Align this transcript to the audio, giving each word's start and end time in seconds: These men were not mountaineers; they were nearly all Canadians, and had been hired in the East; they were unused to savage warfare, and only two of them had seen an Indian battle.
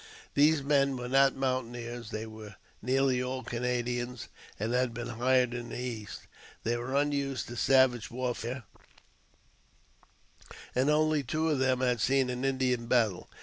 These 0.33 0.63
men 0.63 0.97
were 0.97 1.07
not 1.07 1.35
mountaineers; 1.35 2.09
they 2.09 2.25
were 2.25 2.55
nearly 2.81 3.21
all 3.21 3.43
Canadians, 3.43 4.29
and 4.59 4.73
had 4.73 4.95
been 4.95 5.09
hired 5.09 5.53
in 5.53 5.69
the 5.69 5.77
East; 5.79 6.21
they 6.63 6.75
were 6.75 6.95
unused 6.95 7.47
to 7.49 7.55
savage 7.55 8.09
warfare, 8.09 8.63
and 10.73 10.89
only 10.89 11.21
two 11.21 11.49
of 11.51 11.59
them 11.59 11.81
had 11.81 12.01
seen 12.01 12.31
an 12.31 12.43
Indian 12.43 12.87
battle. 12.87 13.29